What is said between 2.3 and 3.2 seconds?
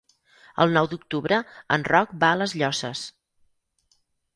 a les Llosses.